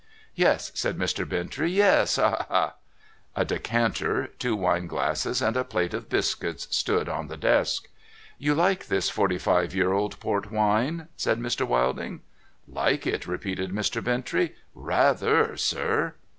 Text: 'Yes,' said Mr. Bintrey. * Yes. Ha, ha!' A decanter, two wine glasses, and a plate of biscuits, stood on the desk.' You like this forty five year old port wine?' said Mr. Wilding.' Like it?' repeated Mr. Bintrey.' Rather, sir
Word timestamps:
'Yes,' 0.35 0.71
said 0.73 0.97
Mr. 0.97 1.29
Bintrey. 1.29 1.71
* 1.73 1.73
Yes. 1.77 2.15
Ha, 2.15 2.47
ha!' 2.49 2.73
A 3.41 3.45
decanter, 3.45 4.31
two 4.39 4.55
wine 4.55 4.87
glasses, 4.87 5.43
and 5.43 5.55
a 5.55 5.63
plate 5.63 5.93
of 5.93 6.09
biscuits, 6.09 6.67
stood 6.75 7.07
on 7.07 7.27
the 7.27 7.37
desk.' 7.37 7.87
You 8.39 8.55
like 8.55 8.87
this 8.87 9.11
forty 9.11 9.37
five 9.37 9.75
year 9.75 9.93
old 9.93 10.19
port 10.19 10.51
wine?' 10.51 11.07
said 11.23 11.37
Mr. 11.39 11.67
Wilding.' 11.67 12.21
Like 12.83 13.05
it?' 13.05 13.27
repeated 13.27 13.69
Mr. 13.71 14.01
Bintrey.' 14.03 14.55
Rather, 14.91 15.55
sir 15.55 16.15